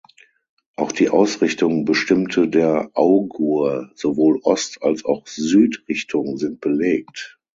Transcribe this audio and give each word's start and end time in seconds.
Auch 0.77 0.91
die 0.93 1.09
Ausrichtung 1.11 1.85
bestimmte 1.85 2.47
der 2.47 2.89
Augur: 2.95 3.91
Sowohl 3.93 4.39
Ost- 4.41 4.81
als 4.81 5.05
auch 5.05 5.27
Südrichtung 5.27 6.37
sind 6.37 6.59
belegt. 6.59 7.39